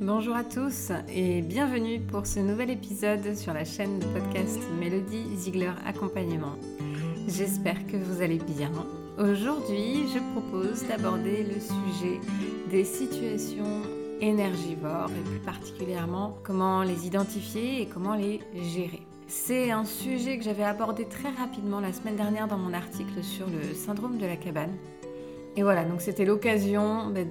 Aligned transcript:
Bonjour 0.00 0.34
à 0.34 0.44
tous 0.44 0.92
et 1.14 1.42
bienvenue 1.42 2.00
pour 2.00 2.26
ce 2.26 2.40
nouvel 2.40 2.70
épisode 2.70 3.36
sur 3.36 3.52
la 3.52 3.66
chaîne 3.66 3.98
de 3.98 4.06
podcast 4.06 4.58
Mélodie 4.78 5.36
Ziegler 5.36 5.72
Accompagnement. 5.84 6.54
J'espère 7.28 7.86
que 7.86 7.98
vous 7.98 8.22
allez 8.22 8.38
bien. 8.38 8.70
Aujourd'hui, 9.18 10.08
je 10.08 10.18
propose 10.32 10.88
d'aborder 10.88 11.42
le 11.42 11.60
sujet 11.60 12.18
des 12.70 12.84
situations 12.84 13.82
énergivores 14.22 15.10
et 15.10 15.28
plus 15.28 15.40
particulièrement 15.40 16.38
comment 16.44 16.82
les 16.82 17.06
identifier 17.06 17.82
et 17.82 17.86
comment 17.86 18.14
les 18.14 18.40
gérer. 18.54 19.02
C'est 19.28 19.70
un 19.70 19.84
sujet 19.84 20.38
que 20.38 20.44
j'avais 20.44 20.64
abordé 20.64 21.04
très 21.04 21.28
rapidement 21.28 21.78
la 21.78 21.92
semaine 21.92 22.16
dernière 22.16 22.48
dans 22.48 22.56
mon 22.56 22.72
article 22.72 23.22
sur 23.22 23.46
le 23.48 23.74
syndrome 23.74 24.16
de 24.16 24.24
la 24.24 24.36
cabane. 24.36 24.72
Et 25.56 25.62
voilà, 25.62 25.84
donc 25.84 26.00
c'était 26.00 26.24
l'occasion 26.24 27.10
bah, 27.10 27.24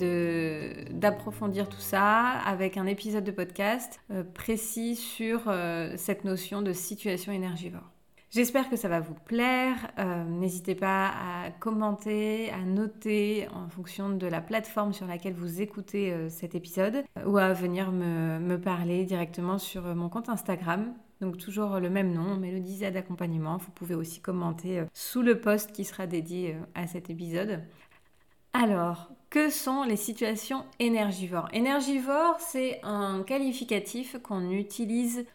d'approfondir 0.91 1.69
tout 1.69 1.79
ça 1.79 2.31
avec 2.45 2.75
un 2.75 2.85
épisode 2.85 3.23
de 3.23 3.31
podcast 3.31 4.01
euh, 4.11 4.23
précis 4.23 4.97
sur 4.97 5.43
euh, 5.47 5.93
cette 5.95 6.25
notion 6.25 6.61
de 6.61 6.73
situation 6.73 7.31
énergivore. 7.31 7.89
J'espère 8.29 8.69
que 8.69 8.75
ça 8.75 8.89
va 8.89 8.99
vous 8.99 9.15
plaire. 9.25 9.75
Euh, 9.97 10.23
n'hésitez 10.25 10.75
pas 10.75 11.07
à 11.07 11.49
commenter, 11.49 12.51
à 12.51 12.59
noter 12.59 13.47
en 13.53 13.69
fonction 13.69 14.09
de 14.09 14.27
la 14.27 14.41
plateforme 14.41 14.91
sur 14.91 15.07
laquelle 15.07 15.33
vous 15.33 15.61
écoutez 15.61 16.13
cet 16.29 16.53
épisode 16.53 17.03
ou 17.25 17.37
à 17.37 17.53
venir 17.53 17.91
me, 17.91 18.37
me, 18.37 18.59
parler 18.59 19.05
directement 19.05 19.57
sur 19.57 19.95
mon 19.95 20.09
compte 20.09 20.29
Instagram. 20.29 20.93
Donc 21.21 21.37
toujours 21.37 21.79
le 21.79 21.89
même 21.89 22.13
nom, 22.13 22.35
Mélodie 22.35 22.79
d'accompagnement. 22.91 23.57
Vous 23.57 23.71
pouvez 23.71 23.95
aussi 23.95 24.19
commenter 24.19 24.83
sous 24.93 25.23
le 25.23 25.39
post 25.39 25.71
qui 25.71 25.83
sera 25.83 26.05
dédié 26.05 26.55
à 26.75 26.85
cet 26.85 27.09
épisode. 27.09 27.61
Alors, 28.53 29.09
que 29.29 29.49
sont 29.49 29.83
les 29.83 29.95
situations 29.95 30.65
énergivores? 30.79 31.49
Énergivore, 31.53 32.39
c'est 32.39 32.79
un 32.83 33.23
qualificatif 33.23 34.17
qu'on 34.23 34.49
utilise 34.49 35.25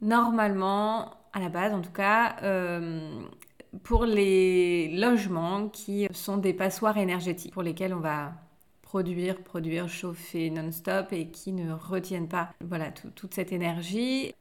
normalement, 0.00 1.12
à 1.32 1.40
la 1.40 1.48
base 1.48 1.72
en 1.72 1.80
tout 1.80 1.92
cas, 1.92 2.36
euh, 2.42 3.22
pour 3.84 4.04
les 4.04 4.88
logements 4.96 5.68
qui 5.68 6.08
sont 6.12 6.38
des 6.38 6.54
passoires 6.54 6.98
énergétiques, 6.98 7.52
pour 7.52 7.62
lesquels 7.62 7.94
on 7.94 8.00
va 8.00 8.32
produire, 8.82 9.42
produire, 9.42 9.88
chauffer 9.88 10.50
non-stop 10.50 11.12
et 11.12 11.28
qui 11.28 11.52
ne 11.52 11.72
retiennent 11.72 12.28
pas 12.28 12.50
voilà, 12.60 12.90
toute 12.90 13.34
cette 13.34 13.52
énergie. 13.52 14.34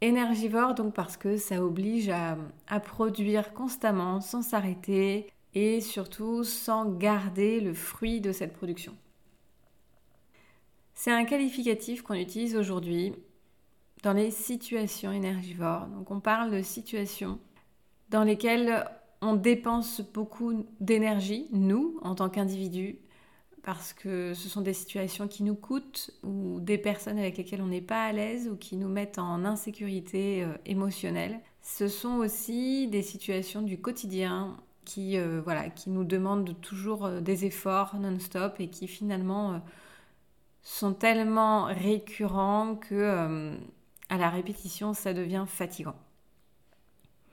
Énergivore 0.00 0.74
donc 0.74 0.94
parce 0.94 1.16
que 1.16 1.36
ça 1.36 1.62
oblige 1.62 2.10
à 2.10 2.80
produire 2.80 3.52
constamment, 3.54 4.20
sans 4.20 4.42
s'arrêter, 4.42 5.26
et 5.56 5.80
surtout 5.80 6.44
sans 6.44 6.84
garder 6.84 7.60
le 7.60 7.72
fruit 7.72 8.20
de 8.20 8.30
cette 8.30 8.52
production. 8.52 8.94
C'est 10.94 11.10
un 11.10 11.24
qualificatif 11.24 12.02
qu'on 12.02 12.14
utilise 12.14 12.54
aujourd'hui 12.56 13.14
dans 14.02 14.12
les 14.12 14.30
situations 14.30 15.12
énergivores. 15.12 15.86
Donc 15.86 16.10
on 16.10 16.20
parle 16.20 16.50
de 16.50 16.60
situations 16.60 17.38
dans 18.10 18.22
lesquelles 18.22 18.84
on 19.22 19.34
dépense 19.34 20.02
beaucoup 20.02 20.66
d'énergie, 20.80 21.46
nous, 21.52 21.98
en 22.02 22.14
tant 22.14 22.28
qu'individus, 22.28 22.98
parce 23.62 23.94
que 23.94 24.34
ce 24.34 24.50
sont 24.50 24.60
des 24.60 24.74
situations 24.74 25.26
qui 25.26 25.42
nous 25.42 25.54
coûtent 25.54 26.10
ou 26.22 26.60
des 26.60 26.76
personnes 26.76 27.18
avec 27.18 27.38
lesquelles 27.38 27.62
on 27.62 27.68
n'est 27.68 27.80
pas 27.80 28.04
à 28.04 28.12
l'aise 28.12 28.46
ou 28.46 28.56
qui 28.56 28.76
nous 28.76 28.88
mettent 28.88 29.18
en 29.18 29.46
insécurité 29.46 30.44
euh, 30.44 30.52
émotionnelle. 30.66 31.40
Ce 31.62 31.88
sont 31.88 32.16
aussi 32.16 32.88
des 32.88 33.02
situations 33.02 33.62
du 33.62 33.80
quotidien 33.80 34.58
qui, 34.86 35.18
euh, 35.18 35.42
voilà, 35.44 35.68
qui 35.68 35.90
nous 35.90 36.04
demandent 36.04 36.58
toujours 36.62 37.04
euh, 37.04 37.20
des 37.20 37.44
efforts 37.44 37.96
non-stop 37.96 38.54
et 38.60 38.68
qui 38.68 38.88
finalement 38.88 39.52
euh, 39.52 39.58
sont 40.62 40.94
tellement 40.94 41.64
récurrents 41.64 42.76
que 42.76 43.52
à 44.08 44.16
la 44.16 44.30
répétition, 44.30 44.94
ça 44.94 45.12
devient 45.12 45.44
fatigant. 45.46 45.96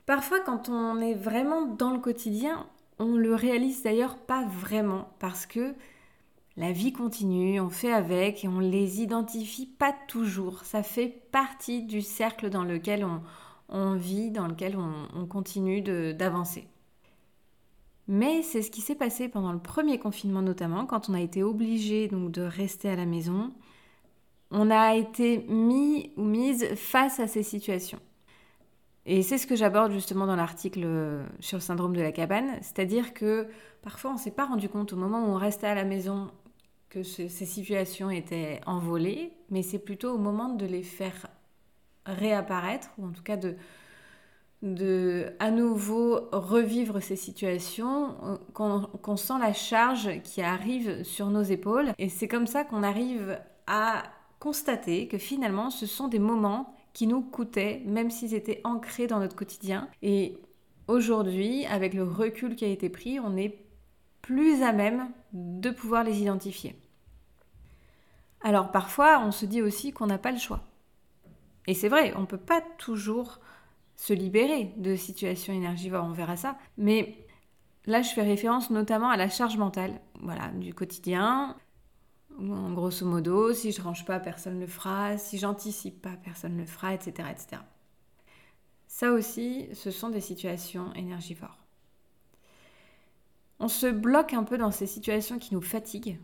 Parfois, 0.06 0.40
quand 0.40 0.68
on 0.68 1.00
est 1.00 1.14
vraiment 1.14 1.66
dans 1.66 1.90
le 1.90 1.98
quotidien, 1.98 2.66
on 2.98 3.16
le 3.16 3.34
réalise 3.34 3.82
d'ailleurs 3.82 4.18
pas 4.18 4.44
vraiment 4.44 5.08
parce 5.18 5.46
que 5.46 5.74
la 6.56 6.72
vie 6.72 6.92
continue, 6.92 7.60
on 7.60 7.70
fait 7.70 7.92
avec 7.92 8.44
et 8.44 8.48
on 8.48 8.60
les 8.60 9.00
identifie 9.00 9.66
pas 9.66 9.94
toujours. 10.06 10.64
Ça 10.64 10.82
fait 10.82 11.08
partie 11.32 11.82
du 11.82 12.02
cercle 12.02 12.50
dans 12.50 12.64
lequel 12.64 13.06
on, 13.68 13.94
vit, 13.94 14.30
dans 14.30 14.46
lequel 14.46 14.76
on, 14.76 15.08
on 15.14 15.26
continue 15.26 15.80
d'avancer. 15.80 16.68
Mais 18.06 18.42
c'est 18.42 18.62
ce 18.62 18.70
qui 18.70 18.80
s'est 18.80 18.94
passé 18.94 19.28
pendant 19.28 19.52
le 19.52 19.58
premier 19.58 19.98
confinement 19.98 20.42
notamment, 20.42 20.86
quand 20.86 21.08
on 21.08 21.14
a 21.14 21.20
été 21.20 21.42
obligé 21.42 22.08
donc 22.08 22.30
de 22.30 22.42
rester 22.42 22.90
à 22.90 22.96
la 22.96 23.06
maison. 23.06 23.52
On 24.50 24.70
a 24.70 24.94
été 24.94 25.38
mis 25.48 26.12
ou 26.16 26.22
mise 26.22 26.74
face 26.74 27.18
à 27.18 27.26
ces 27.26 27.42
situations. 27.42 28.00
Et 29.06 29.22
c'est 29.22 29.38
ce 29.38 29.46
que 29.46 29.56
j'aborde 29.56 29.92
justement 29.92 30.26
dans 30.26 30.36
l'article 30.36 30.82
euh, 30.84 31.26
sur 31.40 31.58
le 31.58 31.62
syndrome 31.62 31.94
de 31.94 32.00
la 32.00 32.12
cabane, 32.12 32.58
c'est-à-dire 32.62 33.12
que 33.12 33.48
parfois 33.82 34.12
on 34.12 34.14
ne 34.14 34.18
s'est 34.18 34.30
pas 34.30 34.46
rendu 34.46 34.68
compte 34.68 34.92
au 34.92 34.96
moment 34.96 35.26
où 35.26 35.30
on 35.30 35.36
restait 35.36 35.66
à 35.66 35.74
la 35.74 35.84
maison 35.84 36.30
que 36.88 37.02
ces 37.02 37.28
situations 37.28 38.08
étaient 38.08 38.60
envolées, 38.66 39.32
mais 39.50 39.62
c'est 39.62 39.80
plutôt 39.80 40.14
au 40.14 40.18
moment 40.18 40.50
de 40.50 40.64
les 40.64 40.84
faire 40.84 41.26
réapparaître, 42.06 42.90
ou 42.98 43.06
en 43.06 43.10
tout 43.10 43.22
cas 43.24 43.36
de, 43.36 43.56
de 44.64 45.26
à 45.38 45.50
nouveau 45.50 46.28
revivre 46.32 47.00
ces 47.00 47.16
situations, 47.16 48.16
euh, 48.24 48.36
qu'on 48.54 49.16
sent 49.16 49.38
la 49.38 49.52
charge 49.52 50.22
qui 50.22 50.42
arrive 50.42 51.04
sur 51.04 51.28
nos 51.28 51.42
épaules. 51.42 51.92
Et 51.98 52.08
c'est 52.08 52.28
comme 52.28 52.46
ça 52.46 52.64
qu'on 52.64 52.82
arrive 52.82 53.38
à 53.66 54.02
constater 54.40 55.06
que 55.06 55.18
finalement, 55.18 55.70
ce 55.70 55.86
sont 55.86 56.08
des 56.08 56.18
moments 56.18 56.74
qui 56.94 57.06
nous 57.06 57.20
coûtaient, 57.20 57.82
même 57.84 58.10
s'ils 58.10 58.34
étaient 58.34 58.62
ancrés 58.64 59.06
dans 59.06 59.18
notre 59.18 59.36
quotidien. 59.36 59.88
Et 60.02 60.38
aujourd'hui, 60.88 61.66
avec 61.66 61.92
le 61.92 62.04
recul 62.04 62.56
qui 62.56 62.64
a 62.64 62.68
été 62.68 62.88
pris, 62.88 63.20
on 63.20 63.36
est 63.36 63.58
plus 64.22 64.62
à 64.62 64.72
même 64.72 65.10
de 65.34 65.70
pouvoir 65.70 66.04
les 66.04 66.22
identifier. 66.22 66.74
Alors 68.40 68.70
parfois, 68.70 69.22
on 69.24 69.30
se 69.30 69.44
dit 69.44 69.60
aussi 69.60 69.92
qu'on 69.92 70.06
n'a 70.06 70.18
pas 70.18 70.32
le 70.32 70.38
choix. 70.38 70.60
Et 71.66 71.74
c'est 71.74 71.88
vrai, 71.88 72.14
on 72.16 72.22
ne 72.22 72.26
peut 72.26 72.36
pas 72.38 72.62
toujours 72.78 73.40
se 73.96 74.12
libérer 74.12 74.72
de 74.76 74.96
situations 74.96 75.52
énergivores, 75.52 76.04
on 76.04 76.12
verra 76.12 76.36
ça. 76.36 76.58
Mais 76.76 77.26
là, 77.86 78.02
je 78.02 78.10
fais 78.10 78.22
référence 78.22 78.70
notamment 78.70 79.08
à 79.08 79.16
la 79.16 79.28
charge 79.28 79.56
mentale, 79.56 80.00
voilà, 80.20 80.48
du 80.48 80.74
quotidien. 80.74 81.56
En 82.38 82.72
grosso 82.72 83.06
modo, 83.06 83.52
si 83.52 83.70
je 83.70 83.80
range 83.80 84.04
pas, 84.04 84.18
personne 84.18 84.56
ne 84.56 84.60
le 84.62 84.66
fera. 84.66 85.16
Si 85.18 85.38
j'anticipe 85.38 86.02
pas, 86.02 86.16
personne 86.22 86.56
ne 86.56 86.62
le 86.62 86.66
fera, 86.66 86.92
etc., 86.92 87.28
etc. 87.30 87.62
Ça 88.88 89.12
aussi, 89.12 89.68
ce 89.72 89.90
sont 89.90 90.08
des 90.08 90.20
situations 90.20 90.92
énergivores. 90.94 91.58
On 93.60 93.68
se 93.68 93.86
bloque 93.86 94.34
un 94.34 94.44
peu 94.44 94.58
dans 94.58 94.72
ces 94.72 94.86
situations 94.86 95.38
qui 95.38 95.54
nous 95.54 95.62
fatiguent. 95.62 96.18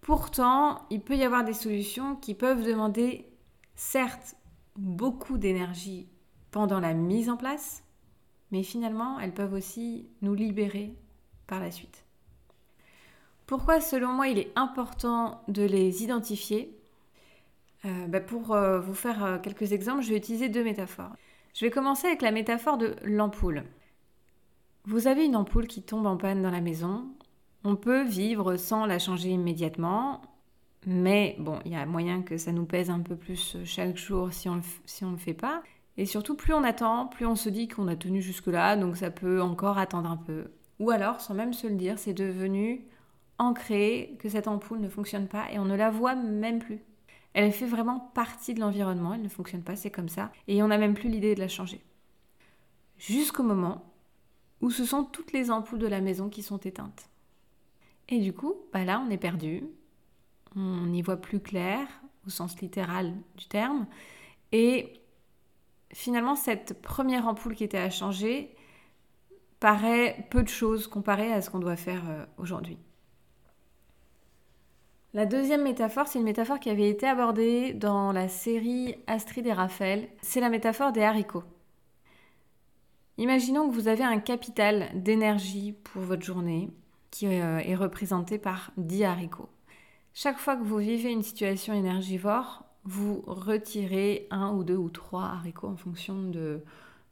Pourtant, 0.00 0.86
il 0.90 1.00
peut 1.00 1.16
y 1.16 1.24
avoir 1.24 1.44
des 1.44 1.54
solutions 1.54 2.16
qui 2.16 2.34
peuvent 2.34 2.64
demander, 2.64 3.26
certes, 3.74 4.36
beaucoup 4.76 5.38
d'énergie 5.38 6.08
pendant 6.50 6.80
la 6.80 6.94
mise 6.94 7.28
en 7.28 7.36
place, 7.36 7.84
mais 8.50 8.62
finalement, 8.62 9.20
elles 9.20 9.34
peuvent 9.34 9.52
aussi 9.52 10.08
nous 10.22 10.34
libérer 10.34 10.94
par 11.46 11.60
la 11.60 11.70
suite. 11.70 12.04
Pourquoi, 13.46 13.80
selon 13.80 14.12
moi, 14.12 14.28
il 14.28 14.38
est 14.38 14.52
important 14.56 15.42
de 15.48 15.62
les 15.62 16.02
identifier? 16.02 16.78
Euh, 17.84 18.06
bah, 18.06 18.20
Pour 18.20 18.52
euh, 18.52 18.80
vous 18.80 18.94
faire 18.94 19.24
euh, 19.24 19.38
quelques 19.38 19.72
exemples, 19.72 20.02
je 20.02 20.10
vais 20.10 20.18
utiliser 20.18 20.48
deux 20.48 20.64
métaphores. 20.64 21.14
Je 21.54 21.64
vais 21.64 21.70
commencer 21.70 22.06
avec 22.06 22.22
la 22.22 22.30
métaphore 22.30 22.76
de 22.76 22.94
l'ampoule. 23.04 23.64
Vous 24.84 25.06
avez 25.06 25.24
une 25.24 25.36
ampoule 25.36 25.66
qui 25.66 25.82
tombe 25.82 26.06
en 26.06 26.16
panne 26.16 26.42
dans 26.42 26.50
la 26.50 26.60
maison. 26.60 27.06
On 27.64 27.74
peut 27.74 28.04
vivre 28.04 28.56
sans 28.56 28.86
la 28.86 28.98
changer 28.98 29.30
immédiatement, 29.30 30.22
mais 30.86 31.36
bon, 31.38 31.58
il 31.64 31.72
y 31.72 31.76
a 31.76 31.84
moyen 31.86 32.22
que 32.22 32.36
ça 32.36 32.52
nous 32.52 32.64
pèse 32.64 32.90
un 32.90 33.00
peu 33.00 33.16
plus 33.16 33.56
chaque 33.64 33.96
jour 33.96 34.32
si 34.32 34.48
on 34.48 34.56
ne 34.56 34.62
si 34.84 35.04
le 35.04 35.16
fait 35.16 35.34
pas. 35.34 35.62
Et 35.98 36.06
surtout, 36.06 36.36
plus 36.36 36.54
on 36.54 36.62
attend, 36.62 37.08
plus 37.08 37.26
on 37.26 37.34
se 37.34 37.48
dit 37.48 37.66
qu'on 37.66 37.88
a 37.88 37.96
tenu 37.96 38.22
jusque-là, 38.22 38.76
donc 38.76 38.96
ça 38.96 39.10
peut 39.10 39.42
encore 39.42 39.78
attendre 39.78 40.08
un 40.08 40.16
peu. 40.16 40.52
Ou 40.78 40.90
alors, 40.90 41.20
sans 41.20 41.34
même 41.34 41.52
se 41.52 41.66
le 41.66 41.74
dire, 41.74 41.98
c'est 41.98 42.14
devenu 42.14 42.86
ancré 43.38 44.16
que 44.20 44.28
cette 44.28 44.46
ampoule 44.46 44.78
ne 44.78 44.88
fonctionne 44.88 45.26
pas 45.26 45.50
et 45.50 45.58
on 45.58 45.64
ne 45.64 45.74
la 45.74 45.90
voit 45.90 46.14
même 46.14 46.60
plus. 46.60 46.84
Elle 47.34 47.50
fait 47.50 47.66
vraiment 47.66 47.98
partie 48.14 48.54
de 48.54 48.60
l'environnement, 48.60 49.14
elle 49.14 49.22
ne 49.22 49.28
fonctionne 49.28 49.64
pas, 49.64 49.74
c'est 49.74 49.90
comme 49.90 50.08
ça, 50.08 50.30
et 50.46 50.62
on 50.62 50.68
n'a 50.68 50.78
même 50.78 50.94
plus 50.94 51.08
l'idée 51.08 51.34
de 51.34 51.40
la 51.40 51.48
changer. 51.48 51.80
Jusqu'au 52.96 53.42
moment 53.42 53.92
où 54.60 54.70
ce 54.70 54.84
sont 54.84 55.02
toutes 55.02 55.32
les 55.32 55.50
ampoules 55.50 55.78
de 55.80 55.86
la 55.88 56.00
maison 56.00 56.28
qui 56.28 56.42
sont 56.42 56.58
éteintes. 56.58 57.10
Et 58.08 58.20
du 58.20 58.32
coup, 58.32 58.54
bah 58.72 58.84
là, 58.84 59.04
on 59.04 59.10
est 59.10 59.18
perdu, 59.18 59.64
on 60.54 60.86
n'y 60.86 61.02
voit 61.02 61.20
plus 61.20 61.40
clair, 61.40 61.86
au 62.24 62.30
sens 62.30 62.60
littéral 62.60 63.14
du 63.36 63.46
terme, 63.46 63.86
et 64.52 64.92
finalement, 65.92 66.34
cette 66.34 66.80
première 66.80 67.26
ampoule 67.26 67.54
qui 67.54 67.64
était 67.64 67.78
à 67.78 67.90
changer 67.90 68.54
paraît 69.60 70.26
peu 70.30 70.42
de 70.42 70.48
choses 70.48 70.86
comparée 70.86 71.32
à 71.32 71.40
ce 71.40 71.50
qu'on 71.50 71.58
doit 71.58 71.76
faire 71.76 72.02
euh, 72.08 72.24
aujourd'hui. 72.36 72.78
La 75.14 75.26
deuxième 75.26 75.62
métaphore, 75.62 76.06
c'est 76.06 76.18
une 76.18 76.24
métaphore 76.24 76.60
qui 76.60 76.70
avait 76.70 76.88
été 76.88 77.06
abordée 77.06 77.72
dans 77.72 78.12
la 78.12 78.28
série 78.28 78.94
Astrid 79.06 79.46
et 79.46 79.52
Raphaël. 79.52 80.08
C'est 80.20 80.40
la 80.40 80.50
métaphore 80.50 80.92
des 80.92 81.02
haricots. 81.02 81.44
Imaginons 83.16 83.68
que 83.68 83.74
vous 83.74 83.88
avez 83.88 84.04
un 84.04 84.20
capital 84.20 84.90
d'énergie 84.94 85.72
pour 85.72 86.02
votre 86.02 86.24
journée 86.24 86.70
qui 87.10 87.26
euh, 87.26 87.58
est 87.58 87.74
représenté 87.74 88.38
par 88.38 88.70
10 88.76 89.04
haricots. 89.04 89.48
Chaque 90.12 90.38
fois 90.38 90.56
que 90.56 90.62
vous 90.62 90.76
vivez 90.76 91.10
une 91.10 91.22
situation 91.22 91.72
énergivore, 91.72 92.64
vous 92.84 93.22
retirez 93.26 94.26
un 94.30 94.52
ou 94.52 94.64
deux 94.64 94.76
ou 94.76 94.90
trois 94.90 95.24
haricots 95.24 95.68
en 95.68 95.76
fonction 95.76 96.22
de 96.22 96.62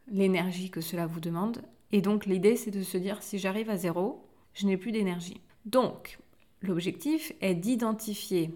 l'énergie 0.09 0.71
que 0.71 0.81
cela 0.81 1.07
vous 1.07 1.21
demande. 1.21 1.63
Et 1.93 2.01
donc 2.01 2.27
l'idée 2.27 2.57
c'est 2.57 2.71
de 2.71 2.83
se 2.83 2.99
dire 2.99 3.23
si 3.23 3.39
j'arrive 3.39 3.71
à 3.71 3.77
zéro, 3.77 4.25
je 4.55 4.67
n'ai 4.67 4.77
plus 4.77 4.93
d'énergie. 4.93 5.41
Donc 5.65 6.19
l'objectif 6.63 7.33
est 7.41 7.55
d'identifier 7.55 8.51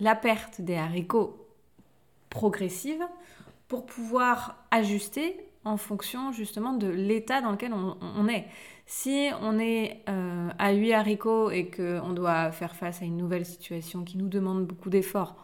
la 0.00 0.14
perte 0.14 0.60
des 0.60 0.76
haricots 0.76 1.46
progressive 2.30 3.02
pour 3.68 3.86
pouvoir 3.86 4.64
ajuster 4.70 5.36
en 5.64 5.76
fonction 5.76 6.32
justement 6.32 6.72
de 6.72 6.88
l'état 6.88 7.40
dans 7.40 7.52
lequel 7.52 7.72
on, 7.74 8.28
est. 8.28 8.46
Si 8.86 9.28
on 9.42 9.58
est 9.58 10.00
euh, 10.08 10.48
à 10.58 10.72
8 10.72 10.92
haricots 10.94 11.50
et 11.50 11.70
qu'on 11.70 12.12
doit 12.12 12.50
faire 12.52 12.74
face 12.74 13.02
à 13.02 13.04
une 13.04 13.16
nouvelle 13.16 13.44
situation 13.44 14.04
qui 14.04 14.16
nous 14.16 14.28
demande 14.28 14.66
beaucoup 14.66 14.88
d'efforts, 14.88 15.36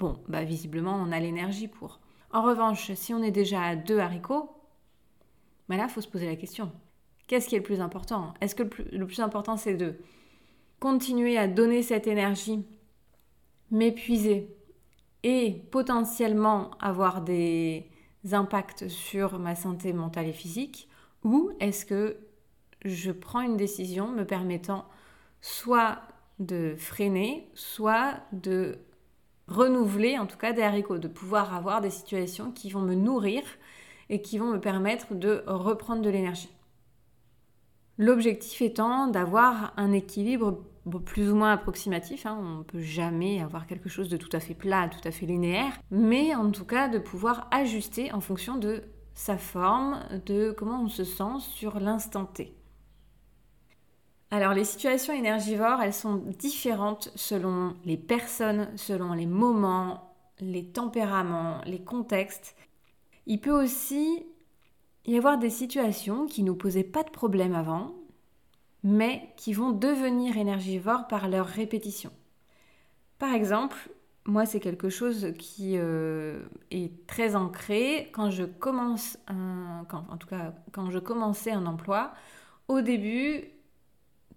bon, 0.00 0.18
bah 0.28 0.44
visiblement 0.44 0.94
on 0.94 1.12
a 1.12 1.20
l'énergie 1.20 1.68
pour. 1.68 2.00
En 2.32 2.42
revanche, 2.42 2.92
si 2.94 3.12
on 3.12 3.22
est 3.22 3.30
déjà 3.30 3.62
à 3.62 3.76
2 3.76 3.98
haricots, 3.98 4.50
bah 5.68 5.76
là, 5.76 5.84
il 5.88 5.90
faut 5.90 6.00
se 6.00 6.08
poser 6.08 6.26
la 6.26 6.36
question. 6.36 6.72
Qu'est-ce 7.26 7.48
qui 7.48 7.54
est 7.54 7.58
le 7.58 7.64
plus 7.64 7.80
important? 7.80 8.34
Est-ce 8.40 8.54
que 8.54 8.62
le 8.62 9.06
plus 9.06 9.20
important, 9.20 9.56
c'est 9.56 9.74
de 9.74 9.96
continuer 10.80 11.36
à 11.36 11.46
donner 11.46 11.82
cette 11.82 12.06
énergie, 12.06 12.64
m'épuiser 13.70 14.56
et 15.22 15.62
potentiellement 15.70 16.70
avoir 16.80 17.20
des 17.20 17.86
impacts 18.32 18.88
sur 18.88 19.38
ma 19.38 19.54
santé 19.54 19.92
mentale 19.92 20.28
et 20.28 20.32
physique? 20.32 20.88
Ou 21.24 21.50
est-ce 21.60 21.84
que 21.84 22.16
je 22.84 23.12
prends 23.12 23.42
une 23.42 23.58
décision 23.58 24.08
me 24.08 24.24
permettant 24.24 24.86
soit 25.42 26.00
de 26.38 26.74
freiner, 26.78 27.50
soit 27.54 28.14
de 28.32 28.78
renouveler 29.50 30.18
en 30.18 30.26
tout 30.26 30.38
cas 30.38 30.52
des 30.52 30.62
haricots, 30.62 30.98
de 30.98 31.08
pouvoir 31.08 31.54
avoir 31.54 31.80
des 31.80 31.90
situations 31.90 32.52
qui 32.52 32.70
vont 32.70 32.80
me 32.80 32.94
nourrir 32.94 33.42
et 34.08 34.22
qui 34.22 34.38
vont 34.38 34.50
me 34.50 34.60
permettre 34.60 35.14
de 35.14 35.42
reprendre 35.46 36.02
de 36.02 36.10
l'énergie. 36.10 36.50
L'objectif 37.98 38.62
étant 38.62 39.08
d'avoir 39.08 39.74
un 39.76 39.92
équilibre 39.92 40.64
plus 41.04 41.30
ou 41.30 41.36
moins 41.36 41.52
approximatif, 41.52 42.24
hein. 42.24 42.38
on 42.40 42.58
ne 42.58 42.62
peut 42.62 42.80
jamais 42.80 43.42
avoir 43.42 43.66
quelque 43.66 43.90
chose 43.90 44.08
de 44.08 44.16
tout 44.16 44.30
à 44.32 44.40
fait 44.40 44.54
plat, 44.54 44.88
tout 44.88 45.06
à 45.06 45.10
fait 45.10 45.26
linéaire, 45.26 45.78
mais 45.90 46.34
en 46.34 46.50
tout 46.50 46.64
cas 46.64 46.88
de 46.88 46.98
pouvoir 46.98 47.46
ajuster 47.50 48.10
en 48.12 48.20
fonction 48.20 48.56
de 48.56 48.84
sa 49.14 49.36
forme, 49.36 49.98
de 50.24 50.50
comment 50.50 50.84
on 50.84 50.88
se 50.88 51.04
sent 51.04 51.40
sur 51.40 51.78
l'instant 51.78 52.24
T. 52.24 52.54
Alors 54.32 54.54
les 54.54 54.64
situations 54.64 55.12
énergivores, 55.12 55.82
elles 55.82 55.94
sont 55.94 56.16
différentes 56.38 57.10
selon 57.16 57.74
les 57.84 57.96
personnes, 57.96 58.68
selon 58.76 59.12
les 59.12 59.26
moments, 59.26 60.14
les 60.38 60.64
tempéraments, 60.64 61.60
les 61.66 61.82
contextes. 61.82 62.54
Il 63.26 63.40
peut 63.40 63.50
aussi 63.50 64.24
y 65.04 65.16
avoir 65.16 65.38
des 65.38 65.50
situations 65.50 66.26
qui 66.26 66.44
nous 66.44 66.54
posaient 66.54 66.84
pas 66.84 67.02
de 67.02 67.10
problème 67.10 67.54
avant, 67.54 67.94
mais 68.84 69.32
qui 69.36 69.52
vont 69.52 69.72
devenir 69.72 70.36
énergivores 70.36 71.08
par 71.08 71.28
leur 71.28 71.46
répétition. 71.46 72.12
Par 73.18 73.34
exemple, 73.34 73.90
moi 74.26 74.46
c'est 74.46 74.60
quelque 74.60 74.90
chose 74.90 75.32
qui 75.38 75.74
euh, 75.76 76.44
est 76.70 77.06
très 77.08 77.34
ancré 77.34 78.10
quand 78.12 78.30
je 78.30 78.44
commence 78.44 79.18
un, 79.26 79.84
en 79.92 80.16
tout 80.16 80.28
cas 80.28 80.54
quand 80.70 80.90
je 80.90 81.00
commençais 81.00 81.50
un 81.50 81.66
emploi. 81.66 82.12
Au 82.68 82.80
début, 82.80 83.50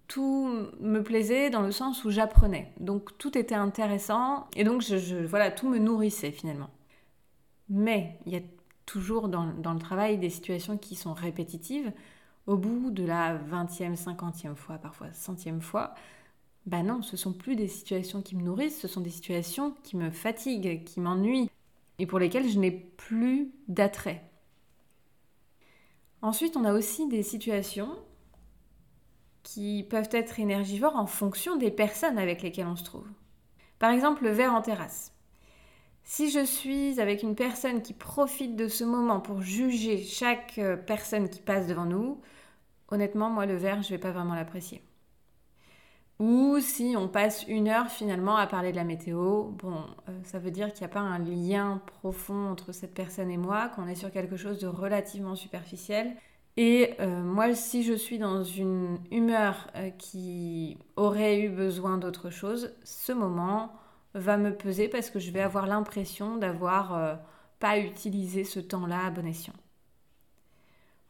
tout 0.08 0.48
me 0.80 1.02
plaisait 1.02 1.50
dans 1.50 1.62
le 1.62 1.72
sens 1.72 2.04
où 2.04 2.10
j'apprenais. 2.10 2.72
Donc 2.80 3.16
tout 3.18 3.36
était 3.36 3.54
intéressant 3.54 4.46
et 4.54 4.64
donc 4.64 4.82
voilà, 5.28 5.50
tout 5.50 5.68
me 5.68 5.78
nourrissait 5.78 6.32
finalement. 6.32 6.70
Mais 7.68 8.18
il 8.26 8.32
y 8.32 8.36
a 8.36 8.42
toujours 8.86 9.28
dans, 9.28 9.46
dans, 9.46 9.72
le 9.72 9.78
travail 9.78 10.18
des 10.18 10.30
situations 10.30 10.76
qui 10.76 10.94
sont 10.94 11.14
répétitives. 11.14 11.92
Au 12.46 12.56
bout 12.56 12.90
de 12.90 13.04
la 13.04 13.38
20e, 13.38 13.96
50e 13.96 14.54
fois, 14.54 14.76
parfois 14.76 15.10
centième 15.12 15.62
fois, 15.62 15.94
bah 16.66 16.82
non, 16.82 17.02
ce 17.02 17.16
sont 17.16 17.32
plus 17.32 17.56
des 17.56 17.68
situations 17.68 18.20
qui 18.22 18.36
me 18.36 18.42
nourrissent, 18.42 18.80
ce 18.80 18.88
sont 18.88 19.00
des 19.00 19.10
situations 19.10 19.74
qui 19.82 19.96
me 19.96 20.10
fatiguent, 20.10 20.84
qui 20.84 21.00
m'ennuient 21.00 21.50
et 21.98 22.06
pour 22.06 22.18
lesquelles 22.18 22.48
je 22.48 22.58
n'ai 22.58 22.70
plus 22.70 23.52
d'attrait. 23.68 24.22
Ensuite, 26.22 26.56
on 26.56 26.64
a 26.64 26.72
aussi 26.72 27.06
des 27.08 27.22
situations 27.22 27.96
qui 29.44 29.86
peuvent 29.88 30.08
être 30.10 30.40
énergivores 30.40 30.96
en 30.96 31.06
fonction 31.06 31.56
des 31.56 31.70
personnes 31.70 32.18
avec 32.18 32.42
lesquelles 32.42 32.66
on 32.66 32.74
se 32.74 32.82
trouve. 32.82 33.06
Par 33.78 33.92
exemple, 33.92 34.24
le 34.24 34.30
verre 34.30 34.54
en 34.54 34.62
terrasse. 34.62 35.12
Si 36.02 36.30
je 36.30 36.44
suis 36.44 37.00
avec 37.00 37.22
une 37.22 37.34
personne 37.34 37.80
qui 37.80 37.92
profite 37.92 38.56
de 38.56 38.68
ce 38.68 38.84
moment 38.84 39.20
pour 39.20 39.40
juger 39.40 40.02
chaque 40.02 40.58
euh, 40.58 40.76
personne 40.76 41.28
qui 41.28 41.40
passe 41.40 41.66
devant 41.66 41.86
nous, 41.86 42.20
honnêtement, 42.88 43.30
moi, 43.30 43.46
le 43.46 43.56
verre, 43.56 43.82
je 43.82 43.88
ne 43.88 43.90
vais 43.96 43.98
pas 43.98 44.10
vraiment 44.10 44.34
l'apprécier. 44.34 44.82
Ou 46.20 46.58
si 46.60 46.94
on 46.96 47.08
passe 47.08 47.44
une 47.48 47.68
heure 47.68 47.88
finalement 47.88 48.36
à 48.36 48.46
parler 48.46 48.70
de 48.70 48.76
la 48.76 48.84
météo, 48.84 49.44
bon, 49.44 49.76
euh, 50.08 50.20
ça 50.24 50.38
veut 50.38 50.50
dire 50.50 50.72
qu'il 50.72 50.86
n'y 50.86 50.92
a 50.92 50.94
pas 50.94 51.00
un 51.00 51.18
lien 51.18 51.82
profond 51.86 52.50
entre 52.50 52.72
cette 52.72 52.94
personne 52.94 53.30
et 53.30 53.36
moi, 53.36 53.68
qu'on 53.70 53.88
est 53.88 53.94
sur 53.94 54.10
quelque 54.10 54.36
chose 54.36 54.58
de 54.58 54.68
relativement 54.68 55.36
superficiel 55.36 56.14
et 56.56 56.94
euh, 57.00 57.22
moi, 57.22 57.54
si 57.54 57.82
je 57.82 57.94
suis 57.94 58.18
dans 58.18 58.44
une 58.44 58.98
humeur 59.10 59.68
euh, 59.74 59.90
qui 59.90 60.78
aurait 60.96 61.40
eu 61.40 61.48
besoin 61.48 61.98
d'autre 61.98 62.30
chose, 62.30 62.72
ce 62.84 63.12
moment 63.12 63.72
va 64.14 64.36
me 64.36 64.54
peser 64.54 64.88
parce 64.88 65.10
que 65.10 65.18
je 65.18 65.32
vais 65.32 65.40
avoir 65.40 65.66
l'impression 65.66 66.36
d'avoir 66.36 66.94
euh, 66.94 67.14
pas 67.58 67.78
utilisé 67.78 68.44
ce 68.44 68.60
temps-là 68.60 69.06
à 69.06 69.10
bon 69.10 69.26
escient. 69.26 69.54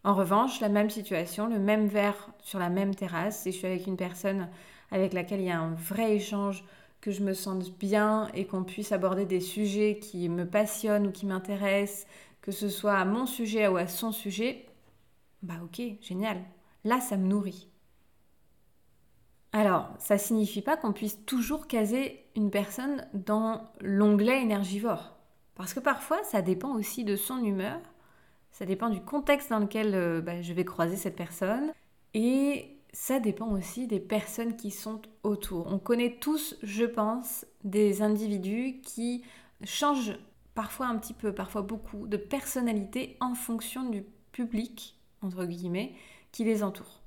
En 0.02 0.14
revanche, 0.14 0.61
la 0.61 0.70
même 0.70 0.88
situation, 0.88 1.47
le 1.47 1.58
même 1.58 1.88
verre 1.88 2.31
sur 2.40 2.58
la 2.58 2.70
même 2.70 2.94
terrasse, 2.94 3.43
si 3.43 3.52
je 3.52 3.58
suis 3.58 3.67
avec 3.67 3.87
une 3.87 3.97
personne 3.97 4.49
avec 4.90 5.12
laquelle 5.12 5.40
il 5.40 5.47
y 5.47 5.50
a 5.50 5.61
un 5.61 5.75
vrai 5.75 6.14
échange, 6.17 6.64
que 7.02 7.11
je 7.11 7.23
me 7.23 7.35
sente 7.35 7.70
bien 7.79 8.29
et 8.32 8.47
qu'on 8.47 8.64
puisse 8.64 8.93
aborder 8.93 9.26
des 9.26 9.40
sujets 9.40 9.99
qui 9.99 10.30
me 10.30 10.47
passionnent 10.47 11.09
ou 11.09 11.12
qui 11.12 11.26
m'intéressent, 11.26 12.07
que 12.40 12.50
ce 12.50 12.71
soit 12.71 12.95
à 12.95 13.04
mon 13.04 13.26
sujet 13.26 13.69
ou 13.69 13.76
à 13.76 13.87
son 13.87 14.11
sujet, 14.11 14.64
bah 15.45 15.61
ok, 15.63 15.81
génial. 16.01 16.43
Là, 16.85 17.01
ça 17.01 17.17
me 17.17 17.27
nourrit. 17.27 17.69
Alors, 19.53 19.89
ça 19.99 20.19
signifie 20.19 20.63
pas 20.63 20.77
qu'on 20.77 20.93
puisse 20.93 21.25
toujours 21.27 21.69
caser 21.69 22.25
une 22.35 22.51
personne 22.51 23.07
dans 23.13 23.71
l'onglet 23.81 24.43
énergivore. 24.43 25.17
Parce 25.55 25.75
que 25.75 25.81
parfois, 25.81 26.23
ça 26.25 26.43
dépend 26.43 26.75
aussi 26.75 27.05
de 27.05 27.15
son 27.15 27.45
humeur, 27.45 27.79
ça 28.51 28.67
dépend 28.67 28.89
du 28.89 29.01
contexte 29.01 29.51
dans 29.51 29.61
lequel 29.61 29.95
euh, 29.95 30.21
bah, 30.21 30.43
je 30.43 30.53
vais 30.53 30.65
croiser 30.65 30.97
cette 30.97 31.15
personne, 31.15 31.73
et 32.15 32.77
ça 32.93 33.21
dépend 33.21 33.49
aussi 33.53 33.87
des 33.87 34.01
personnes 34.01 34.57
qui 34.57 34.71
sont 34.71 35.03
autour. 35.23 35.67
On 35.73 35.79
connaît 35.79 36.17
tous, 36.21 36.57
je 36.63 36.85
pense, 36.85 37.47
des 37.63 38.03
individus 38.03 38.81
qui 38.83 39.25
changent 39.63 40.19
parfois 40.55 40.87
un 40.87 40.97
petit 40.99 41.15
peu, 41.15 41.33
parfois 41.33 41.63
beaucoup, 41.63 42.07
de 42.07 42.17
personnalité 42.17 43.17
en 43.21 43.35
fonction 43.35 43.89
du 43.89 44.05
public 44.33 44.99
entre 45.25 45.45
guillemets, 45.45 45.95
qui 46.33 46.45
les 46.45 46.62
entourent. 46.62 47.00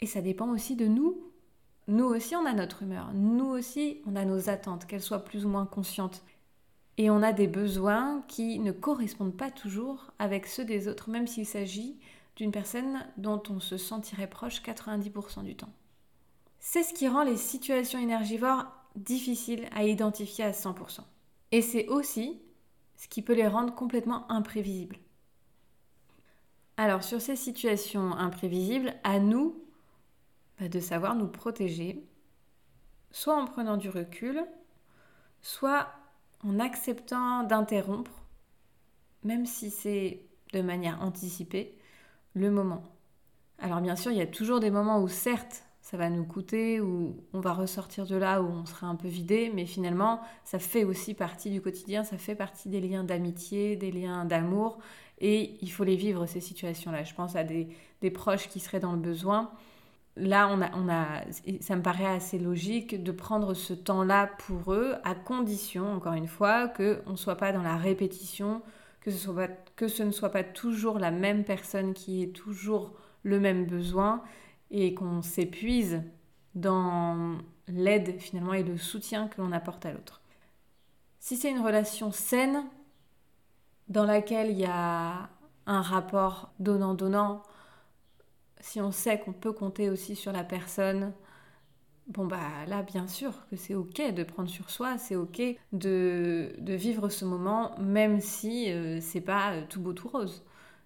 Et 0.00 0.06
ça 0.06 0.20
dépend 0.20 0.48
aussi 0.50 0.76
de 0.76 0.86
nous. 0.86 1.18
Nous 1.88 2.04
aussi, 2.04 2.36
on 2.36 2.46
a 2.46 2.52
notre 2.52 2.82
humeur. 2.82 3.12
Nous 3.14 3.46
aussi, 3.46 4.02
on 4.06 4.16
a 4.16 4.24
nos 4.24 4.48
attentes, 4.48 4.86
qu'elles 4.86 5.02
soient 5.02 5.24
plus 5.24 5.44
ou 5.44 5.48
moins 5.48 5.66
conscientes. 5.66 6.22
Et 6.98 7.10
on 7.10 7.22
a 7.22 7.32
des 7.32 7.46
besoins 7.46 8.22
qui 8.28 8.58
ne 8.58 8.72
correspondent 8.72 9.36
pas 9.36 9.50
toujours 9.50 10.10
avec 10.18 10.46
ceux 10.46 10.64
des 10.64 10.88
autres, 10.88 11.10
même 11.10 11.26
s'il 11.26 11.46
s'agit 11.46 11.98
d'une 12.36 12.50
personne 12.52 13.06
dont 13.16 13.42
on 13.50 13.60
se 13.60 13.76
sentirait 13.76 14.28
proche 14.28 14.62
90% 14.62 15.44
du 15.44 15.56
temps. 15.56 15.72
C'est 16.60 16.82
ce 16.82 16.92
qui 16.92 17.08
rend 17.08 17.22
les 17.22 17.36
situations 17.36 18.00
énergivores 18.00 18.66
difficiles 18.96 19.68
à 19.74 19.84
identifier 19.84 20.44
à 20.44 20.50
100%. 20.50 21.00
Et 21.52 21.62
c'est 21.62 21.88
aussi 21.88 22.40
ce 22.96 23.08
qui 23.08 23.22
peut 23.22 23.34
les 23.34 23.46
rendre 23.46 23.74
complètement 23.74 24.30
imprévisibles. 24.30 24.98
Alors 26.80 27.02
sur 27.02 27.20
ces 27.20 27.34
situations 27.34 28.12
imprévisibles, 28.12 28.94
à 29.02 29.18
nous 29.18 29.60
bah, 30.60 30.68
de 30.68 30.78
savoir 30.78 31.16
nous 31.16 31.26
protéger, 31.26 32.04
soit 33.10 33.36
en 33.36 33.46
prenant 33.46 33.76
du 33.76 33.90
recul, 33.90 34.44
soit 35.42 35.88
en 36.44 36.60
acceptant 36.60 37.42
d'interrompre, 37.42 38.22
même 39.24 39.44
si 39.44 39.70
c'est 39.70 40.22
de 40.52 40.62
manière 40.62 41.02
anticipée, 41.02 41.76
le 42.34 42.48
moment. 42.48 42.84
Alors 43.58 43.80
bien 43.80 43.96
sûr, 43.96 44.12
il 44.12 44.18
y 44.18 44.22
a 44.22 44.26
toujours 44.26 44.60
des 44.60 44.70
moments 44.70 45.02
où 45.02 45.08
certes, 45.08 45.64
ça 45.80 45.96
va 45.96 46.10
nous 46.10 46.24
coûter 46.24 46.80
ou 46.80 47.16
on 47.32 47.40
va 47.40 47.54
ressortir 47.54 48.06
de 48.06 48.14
là 48.14 48.40
où 48.40 48.46
on 48.46 48.66
sera 48.66 48.86
un 48.86 48.94
peu 48.94 49.08
vidé, 49.08 49.50
mais 49.52 49.66
finalement, 49.66 50.20
ça 50.44 50.60
fait 50.60 50.84
aussi 50.84 51.14
partie 51.14 51.50
du 51.50 51.60
quotidien, 51.60 52.04
ça 52.04 52.18
fait 52.18 52.36
partie 52.36 52.68
des 52.68 52.80
liens 52.80 53.02
d'amitié, 53.02 53.74
des 53.74 53.90
liens 53.90 54.24
d'amour, 54.24 54.78
et 55.20 55.56
il 55.60 55.70
faut 55.70 55.84
les 55.84 55.96
vivre, 55.96 56.26
ces 56.26 56.40
situations-là. 56.40 57.04
Je 57.04 57.14
pense 57.14 57.36
à 57.36 57.44
des, 57.44 57.68
proches 58.12 58.48
qui 58.48 58.60
seraient 58.60 58.80
dans 58.80 58.92
le 58.92 58.98
besoin. 58.98 59.50
Là, 60.16 60.48
on 60.50 60.60
a, 60.62 60.70
on 60.74 60.88
a, 60.88 61.22
ça 61.60 61.76
me 61.76 61.82
paraît 61.82 62.06
assez 62.06 62.38
logique 62.38 63.02
de 63.02 63.12
prendre 63.12 63.54
ce 63.54 63.72
temps-là 63.72 64.30
pour 64.46 64.72
eux, 64.72 64.94
à 65.04 65.14
condition, 65.14 65.92
encore 65.92 66.14
une 66.14 66.26
fois, 66.26 66.68
qu'on 66.68 67.12
ne 67.12 67.16
soit 67.16 67.36
pas 67.36 67.52
dans 67.52 67.62
la 67.62 67.76
répétition, 67.76 68.62
que 69.00 69.10
ce, 69.10 69.18
soit 69.18 69.50
que 69.76 69.88
ce 69.88 70.02
ne 70.02 70.10
soit 70.10 70.30
pas 70.30 70.44
toujours 70.44 70.98
la 70.98 71.10
même 71.10 71.44
personne 71.44 71.94
qui 71.94 72.22
ait 72.22 72.28
toujours 72.28 72.94
le 73.22 73.38
même 73.38 73.66
besoin 73.66 74.22
et 74.70 74.94
qu'on 74.94 75.22
s'épuise 75.22 76.02
dans 76.54 77.38
l'aide 77.68 78.18
finalement 78.18 78.54
et 78.54 78.62
le 78.62 78.76
soutien 78.76 79.28
que 79.28 79.40
l'on 79.40 79.52
apporte 79.52 79.86
à 79.86 79.92
l'autre. 79.92 80.20
Si 81.20 81.36
c'est 81.36 81.50
une 81.50 81.60
relation 81.60 82.10
saine, 82.10 82.64
dans 83.88 84.04
laquelle 84.04 84.50
il 84.50 84.58
y 84.58 84.66
a 84.66 85.28
un 85.66 85.82
rapport 85.82 86.52
donnant-donnant, 86.58 87.42
si 88.60 88.80
on 88.80 88.92
sait 88.92 89.18
qu'on 89.20 89.32
peut 89.32 89.52
compter 89.52 89.90
aussi 89.90 90.16
sur 90.16 90.32
la 90.32 90.44
personne, 90.44 91.12
bon 92.08 92.26
bah 92.26 92.38
là 92.66 92.82
bien 92.82 93.06
sûr 93.06 93.32
que 93.50 93.56
c'est 93.56 93.74
ok 93.74 94.14
de 94.14 94.24
prendre 94.24 94.48
sur 94.48 94.70
soi, 94.70 94.98
c'est 94.98 95.16
ok 95.16 95.42
de, 95.72 96.54
vivre 96.58 97.08
ce 97.08 97.24
moment 97.24 97.78
même 97.78 98.20
si 98.20 98.70
euh, 98.72 98.98
c'est 99.00 99.20
pas 99.20 99.52
euh, 99.52 99.62
tout 99.68 99.80
beau 99.80 99.92
tout 99.92 100.08
rose. 100.08 100.42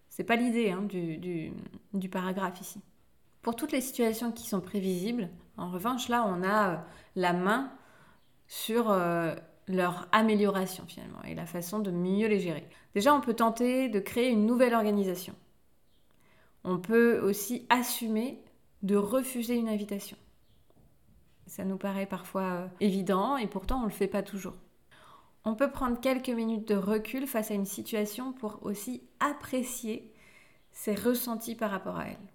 C'est 0.08 0.24
pas 0.24 0.36
l'idée 0.36 0.70
hein, 0.70 0.82
du, 0.82 1.16
du, 1.94 2.08
paragraphe 2.10 2.60
ici. 2.60 2.80
Pour 3.40 3.56
toutes 3.56 3.72
les 3.72 3.80
situations 3.80 4.30
qui 4.30 4.46
sont 4.46 4.60
prévisibles, 4.60 5.30
en 5.56 5.70
revanche 5.70 6.08
là 6.08 6.24
on 6.26 6.42
a 6.42 6.70
euh, 6.70 6.76
la 7.16 7.32
main 7.32 7.72
sur 8.46 8.90
leur 9.68 10.08
amélioration 10.12 10.84
finalement 10.86 11.22
et 11.24 11.34
la 11.34 11.46
façon 11.46 11.78
de 11.78 11.90
mieux 11.90 12.26
les 12.26 12.40
gérer. 12.40 12.68
Déjà, 12.94 13.14
on 13.14 13.20
peut 13.20 13.34
tenter 13.34 13.88
de 13.88 14.00
créer 14.00 14.28
une 14.28 14.46
nouvelle 14.46 14.74
organisation. 14.74 15.34
On 16.64 16.78
peut 16.78 17.20
aussi 17.20 17.66
assumer 17.70 18.42
de 18.82 18.96
refuser 18.96 19.54
une 19.54 19.68
invitation. 19.68 20.16
Ça 21.46 21.64
nous 21.64 21.76
paraît 21.76 22.06
parfois 22.06 22.42
euh, 22.42 22.66
évident 22.80 23.36
et 23.36 23.46
pourtant 23.46 23.78
on 23.78 23.82
ne 23.82 23.86
le 23.86 23.92
fait 23.92 24.08
pas 24.08 24.22
toujours. 24.22 24.54
On 25.44 25.54
peut 25.54 25.70
prendre 25.70 26.00
quelques 26.00 26.28
minutes 26.28 26.68
de 26.68 26.76
recul 26.76 27.26
face 27.26 27.50
à 27.50 27.54
une 27.54 27.66
situation 27.66 28.32
pour 28.32 28.60
aussi 28.62 29.02
apprécier 29.18 30.12
ses 30.70 30.94
ressentis 30.94 31.56
par 31.56 31.70
rapport 31.70 31.98
à 31.98 32.06
elle. 32.06 32.32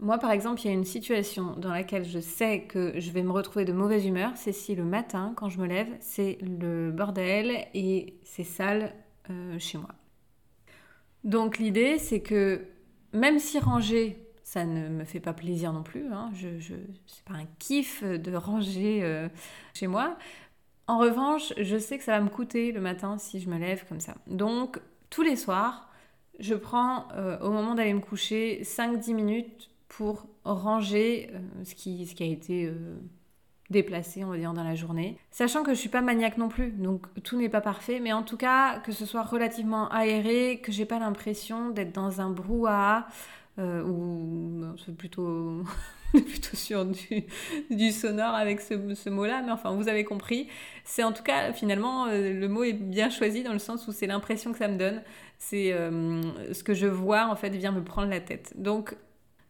Moi, 0.00 0.16
par 0.16 0.30
exemple, 0.30 0.62
il 0.62 0.66
y 0.66 0.70
a 0.70 0.72
une 0.72 0.84
situation 0.84 1.56
dans 1.56 1.68
laquelle 1.68 2.06
je 2.06 2.20
sais 2.20 2.62
que 2.62 2.98
je 2.98 3.10
vais 3.10 3.22
me 3.22 3.32
retrouver 3.32 3.66
de 3.66 3.72
mauvaise 3.72 4.06
humeur. 4.06 4.32
C'est 4.34 4.52
si 4.52 4.74
le 4.74 4.84
matin, 4.84 5.34
quand 5.36 5.50
je 5.50 5.60
me 5.60 5.66
lève, 5.66 5.88
c'est 6.00 6.38
le 6.40 6.90
bordel 6.90 7.66
et 7.74 8.18
c'est 8.24 8.44
sale 8.44 8.94
euh, 9.28 9.58
chez 9.58 9.76
moi. 9.76 9.90
Donc 11.22 11.58
l'idée, 11.58 11.98
c'est 11.98 12.20
que 12.20 12.62
même 13.12 13.38
si 13.38 13.58
ranger, 13.58 14.26
ça 14.42 14.64
ne 14.64 14.88
me 14.88 15.04
fait 15.04 15.20
pas 15.20 15.34
plaisir 15.34 15.72
non 15.74 15.82
plus, 15.82 16.06
hein, 16.10 16.30
je, 16.34 16.58
je 16.58 16.74
c'est 17.06 17.24
pas 17.24 17.34
un 17.34 17.46
kiff 17.58 18.02
de 18.02 18.34
ranger 18.34 19.00
euh, 19.02 19.28
chez 19.74 19.86
moi. 19.86 20.16
En 20.86 20.98
revanche, 20.98 21.52
je 21.58 21.76
sais 21.76 21.98
que 21.98 22.04
ça 22.04 22.12
va 22.12 22.20
me 22.24 22.30
coûter 22.30 22.72
le 22.72 22.80
matin 22.80 23.18
si 23.18 23.38
je 23.38 23.50
me 23.50 23.58
lève 23.58 23.84
comme 23.86 24.00
ça. 24.00 24.14
Donc 24.26 24.80
tous 25.10 25.22
les 25.22 25.36
soirs, 25.36 25.90
je 26.38 26.54
prends 26.54 27.06
euh, 27.12 27.38
au 27.40 27.50
moment 27.50 27.74
d'aller 27.74 27.92
me 27.92 28.00
coucher 28.00 28.62
5-10 28.64 29.14
minutes 29.14 29.69
pour 29.90 30.26
ranger 30.44 31.30
ce, 31.64 31.74
qui, 31.74 32.06
ce 32.06 32.14
qui 32.14 32.22
a 32.22 32.26
été 32.26 32.72
déplacé, 33.70 34.24
on 34.24 34.30
va 34.30 34.36
dire, 34.36 34.52
dans 34.52 34.64
la 34.64 34.74
journée. 34.74 35.16
Sachant 35.30 35.62
que 35.62 35.72
je 35.72 35.78
suis 35.78 35.88
pas 35.88 36.02
maniaque 36.02 36.36
non 36.36 36.48
plus, 36.48 36.72
donc 36.72 37.06
tout 37.22 37.38
n'est 37.38 37.48
pas 37.48 37.60
parfait, 37.60 38.00
mais 38.00 38.12
en 38.12 38.22
tout 38.22 38.36
cas, 38.36 38.80
que 38.80 38.92
ce 38.92 39.06
soit 39.06 39.22
relativement 39.22 39.88
aéré, 39.90 40.60
que 40.62 40.72
j'ai 40.72 40.84
pas 40.84 40.98
l'impression 40.98 41.70
d'être 41.70 41.92
dans 41.92 42.20
un 42.20 42.30
brouhaha, 42.30 43.06
euh, 43.58 43.82
ou 43.84 44.64
c'est 44.84 44.96
plutôt, 44.96 45.62
plutôt 46.12 46.56
sur 46.56 46.84
du, 46.84 47.24
du, 47.70 47.92
sonore 47.92 48.34
avec 48.34 48.60
ce, 48.60 48.94
ce 48.94 49.08
mot-là, 49.08 49.42
mais 49.44 49.52
enfin, 49.52 49.72
vous 49.72 49.88
avez 49.88 50.04
compris. 50.04 50.48
C'est 50.84 51.04
en 51.04 51.12
tout 51.12 51.22
cas, 51.22 51.52
finalement, 51.52 52.06
euh, 52.06 52.32
le 52.32 52.48
mot 52.48 52.64
est 52.64 52.72
bien 52.72 53.08
choisi 53.08 53.44
dans 53.44 53.52
le 53.52 53.58
sens 53.60 53.86
où 53.86 53.92
c'est 53.92 54.08
l'impression 54.08 54.50
que 54.52 54.58
ça 54.58 54.68
me 54.68 54.78
donne. 54.78 55.02
C'est 55.38 55.72
euh, 55.72 56.20
ce 56.52 56.64
que 56.64 56.74
je 56.74 56.86
vois, 56.86 57.26
en 57.26 57.36
fait, 57.36 57.50
vient 57.50 57.72
me 57.72 57.84
prendre 57.84 58.08
la 58.08 58.20
tête. 58.20 58.52
Donc, 58.56 58.96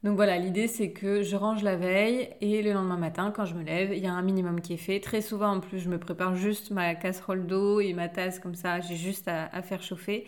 donc 0.02 0.16
voilà, 0.16 0.38
l'idée 0.38 0.66
c'est 0.66 0.92
que 0.92 1.22
je 1.22 1.36
range 1.36 1.62
la 1.62 1.76
veille 1.76 2.30
et 2.40 2.62
le 2.62 2.72
lendemain 2.72 2.96
matin, 2.96 3.32
quand 3.34 3.44
je 3.44 3.54
me 3.54 3.62
lève, 3.62 3.92
il 3.92 4.02
y 4.02 4.06
a 4.06 4.12
un 4.12 4.22
minimum 4.22 4.62
qui 4.62 4.72
est 4.72 4.78
fait. 4.78 4.98
Très 4.98 5.20
souvent 5.20 5.52
en 5.52 5.60
plus, 5.60 5.78
je 5.78 5.90
me 5.90 5.98
prépare 5.98 6.34
juste 6.36 6.70
ma 6.70 6.94
casserole 6.94 7.46
d'eau 7.46 7.80
et 7.80 7.92
ma 7.92 8.08
tasse 8.08 8.38
comme 8.38 8.54
ça, 8.54 8.80
j'ai 8.80 8.96
juste 8.96 9.28
à, 9.28 9.62
faire 9.62 9.82
chauffer 9.82 10.26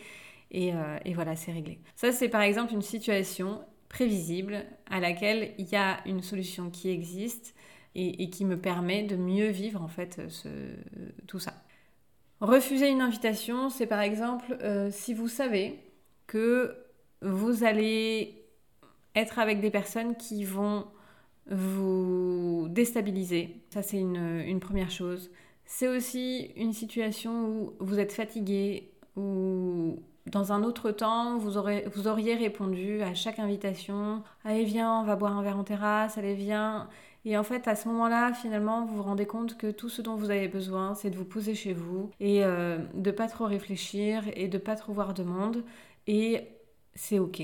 euh, 0.55 0.99
et, 1.05 1.15
voilà, 1.15 1.37
c'est 1.37 1.53
réglé. 1.53 1.81
Ça 1.97 2.13
c'est 2.13 2.29
par 2.29 2.43
exemple 2.43 2.75
une 2.75 2.83
situation 2.83 3.63
prévisible 3.89 4.65
à 4.91 5.01
laquelle 5.01 5.53
il 5.59 5.69
y 5.69 5.77
a 5.77 6.01
une 6.07 6.23
solution 6.23 6.69
qui 6.69 6.91
existe 6.91 7.55
et, 7.95 8.31
qui 8.31 8.45
me 8.45 8.59
permet 8.59 9.03
de 9.05 9.17
mieux 9.17 9.49
vivre 9.49 9.83
en 9.83 9.89
fait 9.89 10.21
tout 11.27 11.39
ça. 11.39 11.55
Refuser 12.41 12.89
une 12.89 13.01
invitation, 13.01 13.71
c'est 13.71 13.87
par 13.87 14.01
exemple 14.01 14.59
euh, 14.63 14.91
si 14.91 15.15
vous 15.15 15.29
savez 15.29 15.79
que 16.27 16.77
vous 17.21 17.65
allez 17.65 18.42
être 19.15 19.39
avec 19.39 19.61
des 19.61 19.71
personnes 19.71 20.17
qui 20.17 20.45
vont 20.45 20.87
vous 21.51 22.67
déstabiliser. 22.71 23.63
Ça, 23.71 23.83
c'est 23.83 23.99
une, 23.99 24.61
première 24.61 24.91
chose. 24.91 25.31
C'est 25.65 25.89
aussi 25.89 26.53
une 26.57 26.73
situation 26.73 27.49
où 27.49 27.73
vous 27.81 27.99
êtes 27.99 28.13
fatigué, 28.13 28.91
ou 29.17 30.01
dans 30.27 30.53
un 30.53 30.63
autre 30.63 30.91
temps, 30.91 31.39
vous 31.39 31.57
auriez 31.59 32.35
répondu 32.35 33.03
à 33.03 33.15
chaque 33.15 33.39
invitation 33.39 34.23
Allez, 34.45 34.65
viens, 34.65 35.01
on 35.01 35.05
va 35.05 35.17
boire 35.17 35.37
un 35.37 35.43
verre 35.43 35.59
en 35.59 35.65
terrasse, 35.65 36.17
allez, 36.19 36.35
viens. 36.35 36.89
Et 37.25 37.37
en 37.37 37.45
fait, 37.45 37.69
à 37.69 37.77
ce 37.77 37.89
moment-là, 37.89 38.33
finalement, 38.33 38.85
vous 38.85 38.97
vous 38.97 39.03
rendez 39.03 39.27
compte 39.27 39.57
que 39.57 39.71
tout 39.71 39.89
ce 39.89 40.03
dont 40.03 40.17
vous 40.17 40.31
avez 40.31 40.49
besoin, 40.49 40.95
c'est 40.95 41.11
de 41.11 41.17
vous 41.17 41.25
poser 41.25 41.55
chez 41.55 41.73
vous 41.73 42.11
et 42.19 42.45
euh, 42.45 42.79
de 42.95 43.11
pas 43.13 43.29
trop 43.29 43.45
réfléchir 43.45 44.25
et 44.35 44.49
de 44.49 44.59
pas 44.59 44.75
trop 44.75 44.93
voir 44.93 45.15
de 45.15 45.23
monde. 45.23 45.65
Et 46.09 46.49
c'est 46.95 47.21
OK. 47.21 47.43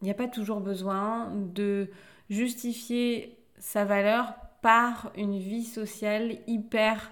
Il 0.00 0.04
n'y 0.04 0.10
a 0.10 0.14
pas 0.14 0.28
toujours 0.28 0.60
besoin 0.60 1.30
de 1.34 1.90
justifier 2.28 3.38
sa 3.58 3.84
valeur 3.84 4.34
par 4.62 5.10
une 5.16 5.38
vie 5.38 5.64
sociale 5.64 6.38
hyper, 6.46 7.10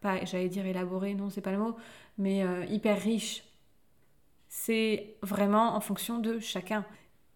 pas, 0.00 0.24
j'allais 0.24 0.48
dire 0.48 0.66
élaborée, 0.66 1.14
non, 1.14 1.30
c'est 1.30 1.40
pas 1.40 1.52
le 1.52 1.58
mot, 1.58 1.76
mais 2.18 2.42
euh, 2.42 2.64
hyper 2.66 3.00
riche. 3.00 3.44
C'est 4.48 5.16
vraiment 5.22 5.74
en 5.74 5.80
fonction 5.80 6.18
de 6.18 6.38
chacun. 6.38 6.84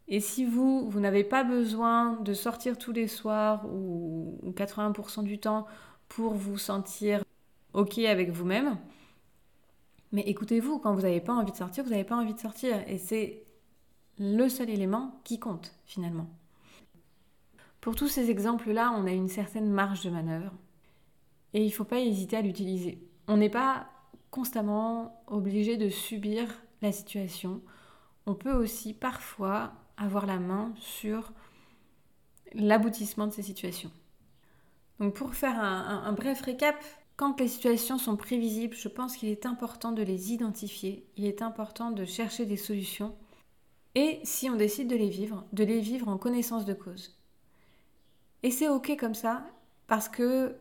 Et 0.09 0.21
si 0.21 0.45
vous, 0.45 0.89
vous 0.89 1.01
n'avez 1.01 1.25
pas 1.25 1.45
besoin 1.45 2.19
de 2.21 2.35
sortir 2.35 2.77
tous 2.79 2.93
les 2.93 3.09
soirs 3.09 3.65
ou, 3.67 4.39
ou 4.43 4.51
80% 4.51 5.23
du 5.23 5.39
temps 5.39 5.67
pour 6.09 6.35
vous 6.35 6.59
sentir 6.59 7.23
OK 7.73 7.99
avec 7.99 8.31
vous-même, 8.31 8.77
mais 10.13 10.23
écoutez-vous, 10.23 10.79
quand 10.79 10.95
vous 10.95 11.03
n'avez 11.03 11.21
pas 11.21 11.33
envie 11.33 11.53
de 11.53 11.57
sortir, 11.57 11.85
vous 11.85 11.91
n'avez 11.91 12.05
pas 12.05 12.17
envie 12.17 12.35
de 12.35 12.41
sortir. 12.41 12.77
Et 12.89 12.99
c'est 12.99 13.45
le 14.21 14.51
seul 14.51 14.69
élément 14.69 15.19
qui 15.25 15.41
compte 15.41 15.73
finalement. 15.87 16.29
Pour 17.81 17.97
tous 17.97 18.09
ces 18.09 18.31
exemples-là, 18.31 18.93
on 18.95 19.07
a 19.07 19.13
une 19.13 19.29
certaine 19.29 19.71
marge 19.71 20.03
de 20.03 20.11
manœuvre 20.11 20.53
et 21.55 21.63
il 21.63 21.69
ne 21.69 21.73
faut 21.73 21.85
pas 21.85 22.01
hésiter 22.01 22.37
à 22.37 22.43
l'utiliser. 22.43 23.03
On 23.27 23.39
n'est 23.39 23.51
pas 23.51 23.89
constamment 24.31 25.25
obligé 25.27 25.79
de 25.79 25.89
subir 25.89 26.47
la 26.83 26.93
situation. 26.93 27.63
On 28.27 28.35
peut 28.35 28.53
aussi 28.53 28.93
parfois 28.93 29.73
avoir 29.97 30.27
la 30.27 30.39
main 30.39 30.75
sur 30.77 31.33
l'aboutissement 32.53 33.27
de 33.27 33.33
ces 33.33 33.43
situations. 33.43 33.91
Donc 34.99 35.15
pour 35.15 35.35
faire 35.35 35.59
un, 35.59 36.03
un, 36.05 36.13
bref 36.13 36.43
récap, 36.43 36.77
quand 37.17 37.41
les 37.41 37.49
situations 37.49 37.97
sont 37.97 38.17
prévisibles, 38.17 38.77
je 38.77 38.89
pense 38.89 39.17
qu'il 39.17 39.31
est 39.31 39.47
important 39.47 39.93
de 39.93 40.03
les 40.03 40.33
identifier, 40.33 41.07
il 41.17 41.25
est 41.25 41.41
important 41.41 41.91
de 41.91 42.05
chercher 42.05 42.45
des 42.45 42.59
solutions 42.59 43.15
et 43.95 44.21
si 44.25 44.49
on 44.49 44.57
décide 44.57 44.89
de 44.89 44.97
les 44.97 45.09
vivre, 45.09 45.45
de 45.53 45.65
les 45.65 45.81
vivre 45.81 46.09
en 46.09 46.19
connaissance 46.19 46.65
de 46.65 46.75
cause. 46.75 47.19
Et 48.43 48.51
c'est 48.51 48.69
ok 48.69 48.97
comme 48.99 49.15
ça 49.15 49.45
parce 49.87 50.09
que 50.09 50.57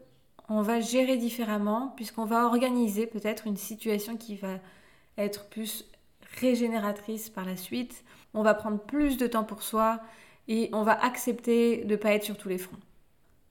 on 0.49 0.61
va 0.61 0.79
gérer 0.79 1.17
différemment 1.17 1.93
puisqu'on 1.95 2.25
va 2.25 2.45
organiser 2.45 3.05
peut-être 3.05 3.45
une 3.45 3.57
situation 3.57 4.17
qui 4.17 4.35
va 4.35 4.57
être 5.17 5.47
plus 5.49 5.85
régénératrice 6.39 7.29
par 7.29 7.45
la 7.45 7.55
suite. 7.55 8.03
On 8.33 8.41
va 8.41 8.53
prendre 8.53 8.79
plus 8.79 9.17
de 9.17 9.27
temps 9.27 9.43
pour 9.43 9.61
soi 9.61 9.99
et 10.47 10.69
on 10.73 10.83
va 10.83 10.93
accepter 11.03 11.83
de 11.85 11.91
ne 11.91 11.95
pas 11.95 12.13
être 12.13 12.23
sur 12.23 12.37
tous 12.37 12.49
les 12.49 12.57
fronts. 12.57 12.79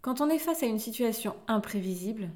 Quand 0.02 0.20
on 0.20 0.28
est 0.28 0.38
face 0.38 0.62
à 0.62 0.66
une 0.66 0.78
situation 0.78 1.36
imprévisible, 1.46 2.30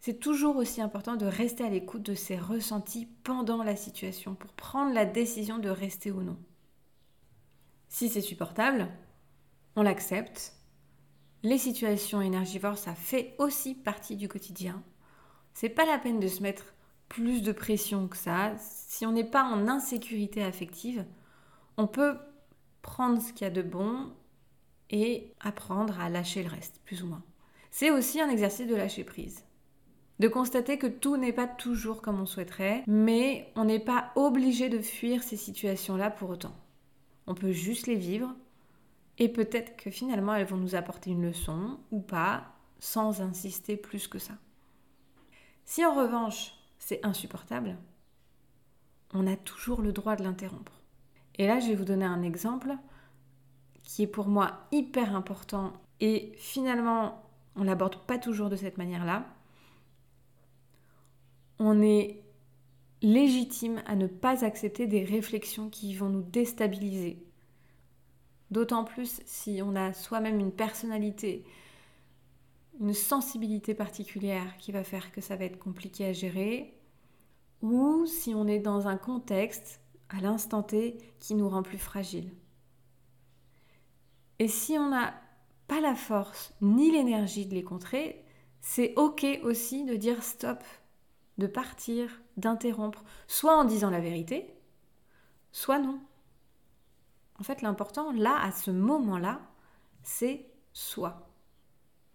c'est 0.00 0.20
toujours 0.20 0.56
aussi 0.56 0.80
important 0.80 1.16
de 1.16 1.26
rester 1.26 1.64
à 1.64 1.70
l'écoute 1.70 2.02
de 2.02 2.14
ses 2.14 2.38
ressentis 2.38 3.06
pendant 3.24 3.62
la 3.62 3.76
situation 3.76 4.34
pour 4.34 4.52
prendre 4.52 4.94
la 4.94 5.04
décision 5.04 5.58
de 5.58 5.68
rester 5.68 6.10
ou 6.10 6.22
non. 6.22 6.38
Si 7.88 8.08
c'est 8.08 8.20
supportable, 8.20 8.88
on 9.76 9.82
l'accepte 9.82 10.54
les 11.42 11.58
situations 11.58 12.20
énergivores, 12.20 12.78
ça 12.78 12.94
fait 12.94 13.34
aussi 13.38 13.74
partie 13.74 14.16
du 14.16 14.28
quotidien. 14.28 14.82
C'est 15.54 15.68
pas 15.68 15.86
la 15.86 15.98
peine 15.98 16.20
de 16.20 16.28
se 16.28 16.42
mettre 16.42 16.74
plus 17.08 17.42
de 17.42 17.52
pression 17.52 18.08
que 18.08 18.16
ça. 18.16 18.56
Si 18.58 19.06
on 19.06 19.12
n'est 19.12 19.24
pas 19.24 19.44
en 19.44 19.68
insécurité 19.68 20.42
affective, 20.42 21.04
on 21.76 21.86
peut 21.86 22.16
prendre 22.82 23.22
ce 23.22 23.32
qu'il 23.32 23.42
y 23.42 23.50
a 23.50 23.50
de 23.50 23.62
bon 23.62 24.12
et 24.90 25.32
apprendre 25.40 26.00
à 26.00 26.08
lâcher 26.08 26.42
le 26.42 26.50
reste, 26.50 26.80
plus 26.84 27.02
ou 27.02 27.06
moins. 27.06 27.22
C'est 27.70 27.90
aussi 27.90 28.20
un 28.20 28.30
exercice 28.30 28.66
de 28.66 28.74
lâcher 28.74 29.04
prise. 29.04 29.44
De 30.18 30.28
constater 30.28 30.78
que 30.78 30.86
tout 30.86 31.16
n'est 31.16 31.32
pas 31.32 31.46
toujours 31.46 32.02
comme 32.02 32.20
on 32.20 32.26
souhaiterait, 32.26 32.82
mais 32.86 33.52
on 33.54 33.64
n'est 33.64 33.78
pas 33.78 34.10
obligé 34.16 34.68
de 34.68 34.80
fuir 34.80 35.22
ces 35.22 35.36
situations-là 35.36 36.10
pour 36.10 36.30
autant. 36.30 36.54
On 37.26 37.34
peut 37.34 37.52
juste 37.52 37.86
les 37.86 37.96
vivre 37.96 38.34
et 39.18 39.28
peut-être 39.28 39.76
que 39.76 39.90
finalement 39.90 40.34
elles 40.34 40.46
vont 40.46 40.56
nous 40.56 40.74
apporter 40.74 41.10
une 41.10 41.26
leçon 41.26 41.78
ou 41.90 42.00
pas, 42.00 42.44
sans 42.80 43.20
insister 43.20 43.76
plus 43.76 44.08
que 44.08 44.18
ça. 44.18 44.34
Si 45.64 45.84
en 45.84 45.94
revanche 45.94 46.54
c'est 46.78 47.04
insupportable, 47.04 47.76
on 49.12 49.26
a 49.26 49.36
toujours 49.36 49.82
le 49.82 49.92
droit 49.92 50.16
de 50.16 50.22
l'interrompre. 50.22 50.80
Et 51.36 51.46
là, 51.46 51.60
je 51.60 51.68
vais 51.68 51.74
vous 51.74 51.84
donner 51.84 52.04
un 52.04 52.22
exemple 52.22 52.76
qui 53.84 54.02
est 54.02 54.08
pour 54.08 54.28
moi 54.28 54.66
hyper 54.72 55.14
important 55.14 55.72
et 56.00 56.32
finalement, 56.36 57.22
on 57.56 57.64
l'aborde 57.64 57.96
pas 58.06 58.18
toujours 58.18 58.50
de 58.50 58.56
cette 58.56 58.78
manière-là. 58.78 59.26
On 61.58 61.82
est 61.82 62.22
légitime 63.02 63.82
à 63.86 63.96
ne 63.96 64.06
pas 64.06 64.44
accepter 64.44 64.86
des 64.86 65.04
réflexions 65.04 65.70
qui 65.70 65.94
vont 65.94 66.08
nous 66.08 66.22
déstabiliser. 66.22 67.24
D'autant 68.50 68.84
plus 68.84 69.20
si 69.26 69.60
on 69.62 69.76
a 69.76 69.92
soi-même 69.92 70.40
une 70.40 70.52
personnalité, 70.52 71.44
une 72.80 72.94
sensibilité 72.94 73.74
particulière 73.74 74.56
qui 74.56 74.72
va 74.72 74.84
faire 74.84 75.12
que 75.12 75.20
ça 75.20 75.36
va 75.36 75.44
être 75.44 75.58
compliqué 75.58 76.06
à 76.06 76.12
gérer, 76.12 76.74
ou 77.60 78.06
si 78.06 78.34
on 78.34 78.46
est 78.46 78.60
dans 78.60 78.88
un 78.88 78.96
contexte 78.96 79.80
à 80.08 80.20
l'instant 80.20 80.62
T 80.62 80.98
qui 81.18 81.34
nous 81.34 81.48
rend 81.48 81.62
plus 81.62 81.78
fragiles. 81.78 82.32
Et 84.38 84.48
si 84.48 84.78
on 84.78 84.90
n'a 84.90 85.14
pas 85.66 85.80
la 85.80 85.94
force 85.94 86.54
ni 86.62 86.90
l'énergie 86.90 87.46
de 87.46 87.54
les 87.54 87.64
contrer, 87.64 88.24
c'est 88.60 88.94
ok 88.96 89.26
aussi 89.42 89.84
de 89.84 89.96
dire 89.96 90.22
stop, 90.22 90.62
de 91.38 91.46
partir, 91.46 92.20
d'interrompre, 92.36 93.02
soit 93.26 93.56
en 93.56 93.64
disant 93.64 93.90
la 93.90 94.00
vérité, 94.00 94.54
soit 95.52 95.78
non. 95.78 96.00
En 97.38 97.44
fait, 97.44 97.62
l'important, 97.62 98.12
là, 98.12 98.38
à 98.42 98.52
ce 98.52 98.70
moment-là, 98.70 99.40
c'est 100.02 100.46
soi. 100.72 101.28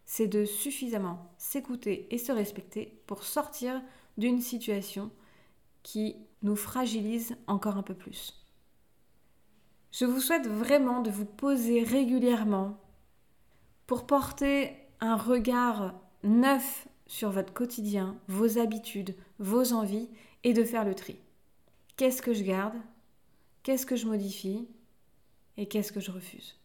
C'est 0.06 0.28
de 0.28 0.46
suffisamment 0.46 1.34
s'écouter 1.38 2.14
et 2.14 2.18
se 2.18 2.32
respecter 2.32 3.02
pour 3.08 3.24
sortir 3.24 3.82
d'une 4.18 4.42
situation 4.42 5.12
qui 5.82 6.18
nous 6.42 6.56
fragilise 6.56 7.36
encore 7.48 7.78
un 7.78 7.84
peu 7.84 7.94
plus. 7.94 8.46
Je 9.92 10.06
vous 10.06 10.20
souhaite 10.20 10.48
vraiment 10.48 11.02
de 11.02 11.12
vous 11.12 11.26
poser 11.26 11.84
régulièrement 11.84 12.80
pour 13.86 14.06
porter 14.06 14.76
un 15.00 15.16
regard 15.16 15.94
neuf 16.24 16.88
sur 17.08 17.30
votre 17.30 17.54
quotidien, 17.54 18.18
vos 18.28 18.58
habitudes, 18.58 19.16
vos 19.40 19.74
envies 19.74 20.10
et 20.44 20.54
de 20.54 20.64
faire 20.64 20.86
le 20.86 20.96
tri. 20.96 21.18
Qu'est-ce 21.96 22.22
que 22.22 22.34
je 22.34 22.44
garde? 22.44 22.76
Qu'est-ce 23.64 23.86
que 23.86 23.96
je 23.96 24.08
modifie? 24.08 24.68
Et 25.58 25.68
qu'est-ce 25.68 25.92
que 25.92 26.00
je 26.00 26.12
refuse? 26.12 26.60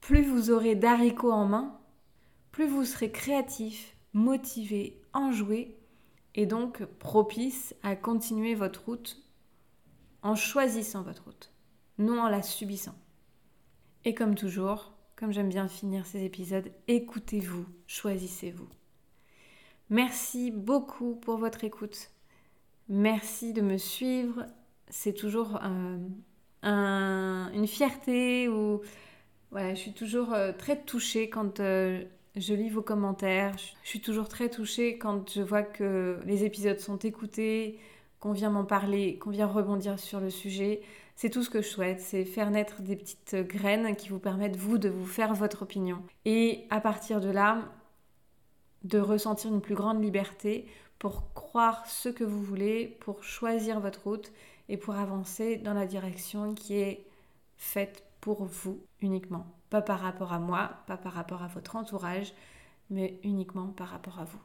Plus 0.00 0.22
vous 0.22 0.50
aurez 0.50 0.74
d'haricots 0.74 1.32
en 1.32 1.46
main, 1.46 1.78
plus 2.52 2.66
vous 2.66 2.84
serez 2.84 3.10
créatif, 3.10 3.96
motivé, 4.12 5.00
enjoué 5.12 5.76
et 6.34 6.46
donc 6.46 6.84
propice 6.84 7.74
à 7.82 7.96
continuer 7.96 8.54
votre 8.54 8.84
route 8.84 9.22
en 10.22 10.34
choisissant 10.34 11.02
votre 11.02 11.24
route, 11.24 11.52
non 11.98 12.20
en 12.20 12.28
la 12.28 12.42
subissant. 12.42 12.94
Et 14.04 14.14
comme 14.14 14.34
toujours, 14.34 14.92
comme 15.16 15.32
j'aime 15.32 15.48
bien 15.48 15.68
finir 15.68 16.06
ces 16.06 16.24
épisodes, 16.24 16.70
écoutez-vous, 16.88 17.66
choisissez-vous. 17.86 18.68
Merci 19.90 20.50
beaucoup 20.50 21.14
pour 21.14 21.36
votre 21.36 21.62
écoute. 21.62 22.10
Merci 22.88 23.52
de 23.52 23.62
me 23.62 23.78
suivre. 23.78 24.46
C'est 24.88 25.12
toujours 25.12 25.60
euh, 25.62 27.46
une 27.52 27.66
fierté 27.66 28.48
ou 28.48 28.80
voilà, 29.52 29.74
je 29.74 29.80
suis 29.80 29.92
toujours 29.92 30.32
euh, 30.32 30.52
très 30.52 30.76
touchée 30.82 31.28
quand 31.28 31.60
euh, 31.60 32.02
je 32.34 32.54
lis 32.54 32.68
vos 32.68 32.82
commentaires. 32.82 33.56
Je 33.84 33.88
suis 33.88 34.00
toujours 34.00 34.28
très 34.28 34.48
touchée 34.48 34.98
quand 34.98 35.30
je 35.32 35.42
vois 35.42 35.62
que 35.62 36.18
les 36.26 36.44
épisodes 36.44 36.80
sont 36.80 36.98
écoutés, 36.98 37.78
qu'on 38.18 38.32
vient 38.32 38.50
m'en 38.50 38.64
parler, 38.64 39.18
qu'on 39.18 39.30
vient 39.30 39.46
rebondir 39.46 40.00
sur 40.00 40.18
le 40.18 40.30
sujet. 40.30 40.80
C'est 41.14 41.30
tout 41.30 41.44
ce 41.44 41.50
que 41.50 41.62
je 41.62 41.68
souhaite, 41.68 42.00
c'est 42.00 42.24
faire 42.24 42.50
naître 42.50 42.82
des 42.82 42.96
petites 42.96 43.36
graines 43.36 43.94
qui 43.94 44.08
vous 44.08 44.18
permettent, 44.18 44.56
vous, 44.56 44.78
de 44.78 44.88
vous 44.88 45.06
faire 45.06 45.32
votre 45.32 45.62
opinion. 45.62 46.02
Et 46.24 46.64
à 46.70 46.80
partir 46.80 47.20
de 47.20 47.30
là, 47.30 47.72
de 48.86 48.98
ressentir 48.98 49.52
une 49.52 49.60
plus 49.60 49.74
grande 49.74 50.02
liberté 50.02 50.66
pour 50.98 51.32
croire 51.34 51.86
ce 51.86 52.08
que 52.08 52.24
vous 52.24 52.42
voulez, 52.42 52.96
pour 53.00 53.24
choisir 53.24 53.80
votre 53.80 54.04
route 54.04 54.32
et 54.68 54.76
pour 54.76 54.94
avancer 54.94 55.56
dans 55.56 55.74
la 55.74 55.86
direction 55.86 56.54
qui 56.54 56.74
est 56.74 57.06
faite 57.56 58.04
pour 58.20 58.44
vous 58.44 58.80
uniquement. 59.00 59.46
Pas 59.70 59.82
par 59.82 60.00
rapport 60.00 60.32
à 60.32 60.38
moi, 60.38 60.70
pas 60.86 60.96
par 60.96 61.12
rapport 61.12 61.42
à 61.42 61.48
votre 61.48 61.76
entourage, 61.76 62.32
mais 62.90 63.18
uniquement 63.24 63.68
par 63.68 63.88
rapport 63.88 64.18
à 64.20 64.24
vous. 64.24 64.40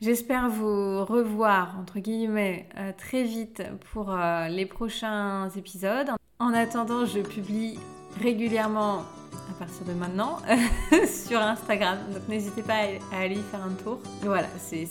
J'espère 0.00 0.48
vous 0.48 1.04
revoir, 1.04 1.78
entre 1.78 1.98
guillemets, 1.98 2.68
euh, 2.76 2.92
très 2.96 3.24
vite 3.24 3.62
pour 3.92 4.12
euh, 4.12 4.48
les 4.48 4.64
prochains 4.64 5.50
épisodes. 5.50 6.10
En 6.38 6.54
attendant, 6.54 7.04
je 7.04 7.20
publie 7.20 7.78
régulièrement 8.20 9.02
à 9.50 9.52
partir 9.58 9.86
de 9.86 9.92
maintenant 9.92 10.38
sur 11.26 11.40
Instagram. 11.40 11.98
Donc 12.12 12.28
n'hésitez 12.28 12.62
pas 12.62 12.80
à 13.12 13.20
aller 13.20 13.36
y 13.36 13.42
faire 13.42 13.62
un 13.62 13.74
tour. 13.82 14.00
voilà, 14.22 14.48
c'est 14.58 14.88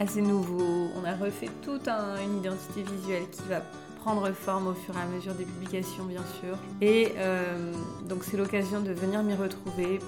assez 0.00 0.20
nouveau. 0.20 0.90
On 0.96 1.04
a 1.04 1.14
refait 1.14 1.50
toute 1.62 1.88
une 1.88 2.38
identité 2.38 2.82
visuelle 2.82 3.28
qui 3.30 3.42
va 3.48 3.62
prendre 4.04 4.30
forme 4.32 4.66
au 4.66 4.74
fur 4.74 4.94
et 4.96 5.00
à 5.00 5.06
mesure 5.06 5.34
des 5.34 5.44
publications, 5.44 6.04
bien 6.04 6.22
sûr. 6.40 6.56
Et 6.82 7.12
euh, 7.16 7.72
donc 8.06 8.22
c'est 8.24 8.36
l'occasion 8.36 8.80
de 8.80 8.92
venir 8.92 9.22
m'y 9.22 9.34
retrouver 9.34 9.98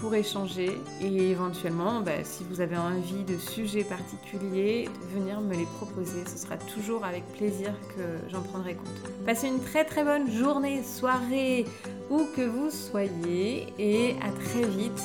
pour 0.00 0.14
échanger 0.14 0.80
et 1.00 1.30
éventuellement, 1.30 2.00
bah, 2.00 2.24
si 2.24 2.44
vous 2.44 2.60
avez 2.60 2.76
envie 2.76 3.24
de 3.24 3.36
sujets 3.36 3.84
particuliers, 3.84 4.88
venir 5.14 5.40
me 5.40 5.54
les 5.54 5.66
proposer. 5.76 6.24
Ce 6.26 6.38
sera 6.38 6.56
toujours 6.56 7.04
avec 7.04 7.24
plaisir 7.32 7.72
que 7.96 8.30
j'en 8.30 8.42
prendrai 8.42 8.74
compte. 8.74 9.24
Passez 9.26 9.48
une 9.48 9.60
très 9.60 9.84
très 9.84 10.04
bonne 10.04 10.30
journée, 10.30 10.82
soirée, 10.82 11.66
où 12.10 12.26
que 12.36 12.42
vous 12.42 12.70
soyez 12.70 13.66
et 13.78 14.16
à 14.22 14.30
très 14.30 14.66
vite 14.68 15.02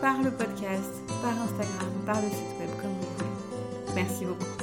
par 0.00 0.22
le 0.22 0.30
podcast, 0.30 0.92
par 1.22 1.32
Instagram, 1.32 1.92
par 2.04 2.20
le 2.20 2.28
site 2.28 2.58
web, 2.60 2.70
comme 2.80 2.90
vous 2.90 3.08
voulez. 3.16 3.94
Merci 3.94 4.24
beaucoup. 4.24 4.55